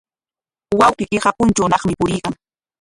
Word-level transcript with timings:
Wawqiykiqa 0.79 1.29
punchuunaqmi 1.37 1.93
puriykan. 1.99 2.33